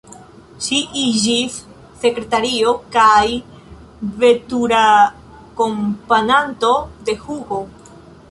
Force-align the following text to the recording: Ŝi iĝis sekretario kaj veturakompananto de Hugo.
Ŝi 0.67 0.77
iĝis 0.99 1.57
sekretario 2.03 2.71
kaj 2.95 3.27
veturakompananto 4.23 6.73
de 7.11 7.15
Hugo. 7.27 7.61